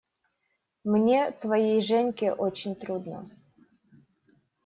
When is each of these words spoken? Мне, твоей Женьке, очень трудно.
Мне, 0.83 1.31
твоей 1.41 1.79
Женьке, 1.79 2.33
очень 2.33 2.75
трудно. 2.75 3.29